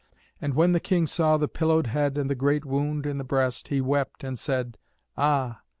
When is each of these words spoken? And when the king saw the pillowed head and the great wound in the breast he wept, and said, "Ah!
And 0.41 0.55
when 0.55 0.71
the 0.71 0.79
king 0.79 1.05
saw 1.05 1.37
the 1.37 1.47
pillowed 1.47 1.85
head 1.85 2.17
and 2.17 2.27
the 2.27 2.33
great 2.33 2.65
wound 2.65 3.05
in 3.05 3.19
the 3.19 3.23
breast 3.23 3.67
he 3.67 3.79
wept, 3.81 4.23
and 4.23 4.39
said, 4.39 4.79
"Ah! 5.15 5.61